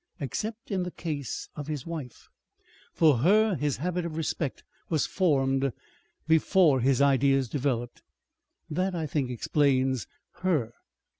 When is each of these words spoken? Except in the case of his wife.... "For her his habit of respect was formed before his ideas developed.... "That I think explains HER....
Except 0.19 0.71
in 0.71 0.81
the 0.81 0.89
case 0.89 1.47
of 1.55 1.67
his 1.67 1.85
wife.... 1.85 2.27
"For 2.91 3.17
her 3.19 3.53
his 3.53 3.77
habit 3.77 4.03
of 4.03 4.17
respect 4.17 4.63
was 4.89 5.05
formed 5.05 5.71
before 6.27 6.79
his 6.79 7.03
ideas 7.03 7.47
developed.... 7.47 8.01
"That 8.67 8.95
I 8.95 9.05
think 9.05 9.29
explains 9.29 10.07
HER.... 10.41 10.73